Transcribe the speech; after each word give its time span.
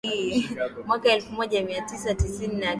Mwaka 0.85 1.11
elfu 1.13 1.33
moja 1.33 1.63
mia 1.65 1.81
tisa 1.81 2.13
tisini 2.15 2.53
na 2.53 2.59
tisa 2.59 2.67